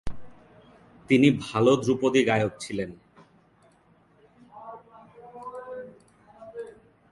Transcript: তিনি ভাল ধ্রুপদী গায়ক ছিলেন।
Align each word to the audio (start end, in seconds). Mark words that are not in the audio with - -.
তিনি 1.09 1.27
ভাল 1.43 1.65
ধ্রুপদী 1.83 2.21
গায়ক 2.23 2.53
ছিলেন। 2.59 2.89